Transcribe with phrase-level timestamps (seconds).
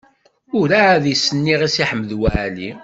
[0.59, 2.71] Ur ɛad i s-nniɣ i Si Ḥmed Waɛli.